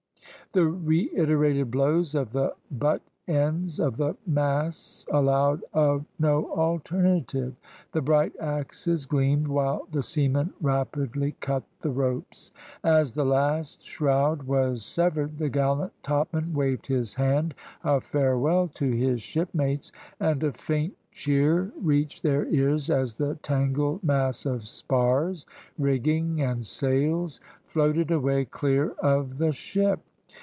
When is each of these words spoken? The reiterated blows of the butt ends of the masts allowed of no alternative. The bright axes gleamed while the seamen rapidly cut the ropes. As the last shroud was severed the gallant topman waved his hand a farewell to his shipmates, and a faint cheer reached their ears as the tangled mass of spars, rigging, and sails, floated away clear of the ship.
The 0.53 0.67
reiterated 0.67 1.71
blows 1.71 2.13
of 2.13 2.33
the 2.33 2.53
butt 2.69 3.01
ends 3.25 3.79
of 3.79 3.95
the 3.95 4.17
masts 4.27 5.05
allowed 5.09 5.63
of 5.71 6.03
no 6.19 6.51
alternative. 6.51 7.55
The 7.93 8.01
bright 8.01 8.33
axes 8.37 9.05
gleamed 9.05 9.47
while 9.47 9.87
the 9.91 10.03
seamen 10.03 10.51
rapidly 10.59 11.37
cut 11.39 11.63
the 11.79 11.89
ropes. 11.91 12.51
As 12.83 13.13
the 13.13 13.23
last 13.23 13.81
shroud 13.85 14.43
was 14.43 14.83
severed 14.83 15.37
the 15.37 15.47
gallant 15.47 15.93
topman 16.03 16.53
waved 16.53 16.87
his 16.87 17.13
hand 17.13 17.55
a 17.81 18.01
farewell 18.01 18.67
to 18.73 18.91
his 18.91 19.21
shipmates, 19.21 19.93
and 20.19 20.43
a 20.43 20.51
faint 20.51 20.97
cheer 21.13 21.71
reached 21.81 22.23
their 22.23 22.45
ears 22.47 22.89
as 22.89 23.15
the 23.15 23.35
tangled 23.35 24.03
mass 24.03 24.45
of 24.45 24.63
spars, 24.67 25.45
rigging, 25.79 26.41
and 26.41 26.65
sails, 26.65 27.39
floated 27.63 28.11
away 28.11 28.43
clear 28.43 28.89
of 29.01 29.37
the 29.37 29.53
ship. 29.53 30.01